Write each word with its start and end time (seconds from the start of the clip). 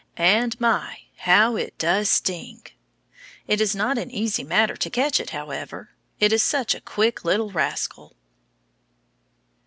And 0.17 0.59
my! 0.59 1.01
how 1.15 1.55
it 1.55 1.77
does 1.77 2.09
sting! 2.09 2.63
It 3.45 3.61
is 3.61 3.75
not 3.75 3.99
an 3.99 4.09
easy 4.09 4.43
matter 4.43 4.75
to 4.75 4.89
catch 4.89 5.19
it, 5.19 5.29
however, 5.29 5.91
it 6.19 6.33
is 6.33 6.41
such 6.41 6.73
a 6.73 6.81
quick 6.81 7.23
little 7.23 7.51
rascal. 7.51 8.15